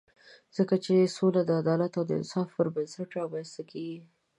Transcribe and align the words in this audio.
ځکه 0.57 0.75
چې 0.85 1.13
سوله 1.17 1.41
د 1.45 1.51
عدالت 1.61 1.91
او 1.99 2.05
انصاف 2.17 2.47
پر 2.55 2.67
بنسټ 2.75 3.09
رامنځته 3.19 3.61
کېږي. 3.71 3.99